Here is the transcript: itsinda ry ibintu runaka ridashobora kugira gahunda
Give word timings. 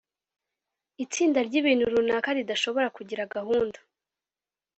itsinda 1.03 1.39
ry 1.47 1.55
ibintu 1.59 1.83
runaka 1.93 2.29
ridashobora 2.37 2.87
kugira 2.97 3.29
gahunda 3.35 3.79